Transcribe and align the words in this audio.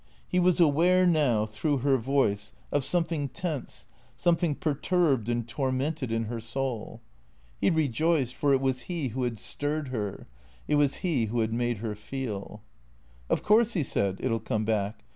He 0.27 0.39
was 0.39 0.59
aware 0.59 1.05
now, 1.05 1.45
through 1.45 1.77
her 1.77 1.95
voice, 1.99 2.53
292 2.71 2.73
THE 2.73 2.75
CEEATORS 2.75 2.77
of 2.77 2.83
something 2.85 3.29
tense, 3.29 3.85
something 4.17 4.55
perturbed 4.55 5.29
and 5.29 5.47
tormented 5.47 6.11
In 6.11 6.23
her 6.23 6.39
soul. 6.39 7.01
He 7.59 7.69
rejoiced, 7.69 8.33
for 8.33 8.51
it 8.51 8.61
was 8.61 8.81
he 8.89 9.09
who 9.09 9.21
had 9.21 9.37
stirred 9.37 9.89
her; 9.89 10.25
it 10.67 10.73
was 10.73 10.95
he 11.05 11.25
who 11.25 11.41
had 11.41 11.53
made 11.53 11.77
her 11.77 11.93
feeh" 11.93 12.61
Of 13.29 13.43
course," 13.43 13.73
he 13.73 13.83
said," 13.83 14.15
it 14.19 14.25
'11 14.25 14.39
come 14.43 14.65
back. 14.65 15.03